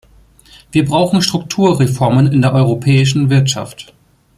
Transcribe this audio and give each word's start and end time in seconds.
Wir 0.71 0.83
brauchen 0.83 1.21
Strukturreformen 1.21 2.31
in 2.33 2.41
der 2.41 2.53
europäischen 2.53 3.29
Wirtschaft. 3.29 3.93